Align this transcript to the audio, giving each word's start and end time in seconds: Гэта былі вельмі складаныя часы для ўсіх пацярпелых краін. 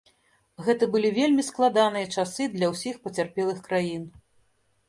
Гэта 0.69 0.87
былі 0.95 1.11
вельмі 1.17 1.43
складаныя 1.49 2.07
часы 2.15 2.47
для 2.57 2.71
ўсіх 2.73 2.99
пацярпелых 3.05 3.61
краін. 3.69 4.03